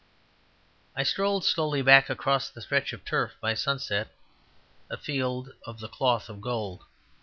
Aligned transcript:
I 0.95 1.03
strolled 1.03 1.45
slowly 1.45 1.83
back 1.83 2.09
across 2.09 2.49
the 2.49 2.63
stretch 2.63 2.91
of 2.91 3.05
turf 3.05 3.33
by 3.39 3.53
the 3.53 3.57
sunset, 3.57 4.07
a 4.89 4.97
field 4.97 5.51
of 5.63 5.79
the 5.79 5.89
cloth 5.89 6.27
of 6.27 6.41
gold. 6.41 6.85